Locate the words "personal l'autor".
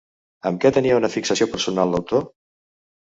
1.51-2.25